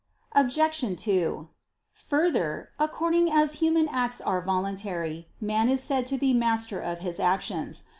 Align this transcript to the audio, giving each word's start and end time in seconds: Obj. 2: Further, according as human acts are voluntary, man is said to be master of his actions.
Obj. 0.31 0.79
2: 0.99 1.47
Further, 2.09 2.69
according 2.79 3.29
as 3.31 3.59
human 3.61 3.87
acts 3.87 4.19
are 4.19 4.41
voluntary, 4.41 5.27
man 5.39 5.69
is 5.69 5.83
said 5.83 6.07
to 6.07 6.17
be 6.17 6.33
master 6.33 6.79
of 6.79 7.01
his 7.01 7.19
actions. 7.19 7.83